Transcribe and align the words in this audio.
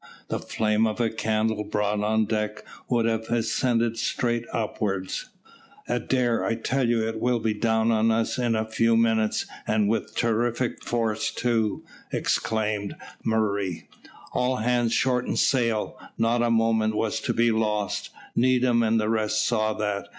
The 0.29 0.39
flame 0.39 0.87
of 0.87 0.99
a 0.99 1.11
candle 1.11 1.63
brought 1.63 2.01
on 2.03 2.25
deck 2.25 2.63
would 2.89 3.05
have 3.05 3.29
ascended 3.29 3.99
straight 3.99 4.45
upwards. 4.51 5.29
"Adair, 5.87 6.43
I 6.43 6.55
tell 6.55 6.89
you 6.89 7.07
it 7.07 7.19
will 7.21 7.37
be 7.37 7.53
down 7.53 7.91
on 7.91 8.09
us 8.09 8.39
in 8.39 8.55
a 8.55 8.65
few 8.65 8.97
minutes, 8.97 9.45
and 9.67 9.87
with 9.87 10.15
terrific 10.15 10.83
force 10.83 11.29
too," 11.29 11.83
exclaimed 12.11 12.95
Murray. 13.23 13.89
"All 14.33 14.55
hands 14.55 14.91
shorten 14.91 15.35
sail!" 15.35 15.95
Not 16.17 16.41
a 16.41 16.49
moment 16.49 16.95
was 16.95 17.19
to 17.19 17.33
be 17.35 17.51
lost; 17.51 18.09
Needham 18.35 18.81
and 18.81 18.99
the 18.99 19.07
rest 19.07 19.45
saw 19.45 19.73
that. 19.73 20.07